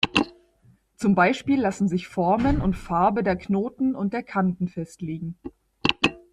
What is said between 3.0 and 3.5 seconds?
der